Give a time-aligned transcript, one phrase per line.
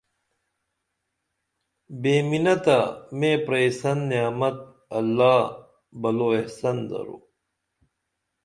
[2.01, 2.79] بے منتہ
[3.17, 4.57] میں پرئیسن نعمت
[4.97, 5.39] اللہ
[6.01, 7.17] بلو احسن درو